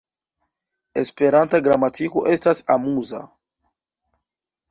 Esperanta 1.01 1.59
gramatiko 1.67 2.23
estas 2.33 2.63
amuza! 2.77 3.23